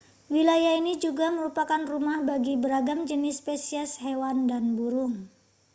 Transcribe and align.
wilayah 0.33 0.73
ini 0.81 0.93
juga 1.05 1.25
merupakan 1.37 1.81
rumah 1.91 2.17
bagi 2.29 2.53
beragam 2.63 2.99
jenis 3.09 3.35
spesies 3.39 3.91
hewan 4.03 4.37
dan 4.51 4.63
burung 4.77 5.13